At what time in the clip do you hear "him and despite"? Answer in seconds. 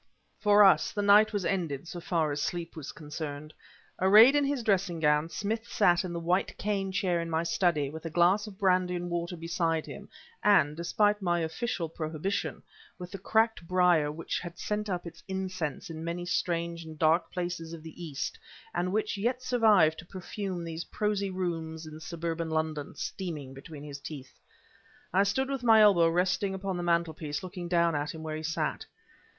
9.85-11.21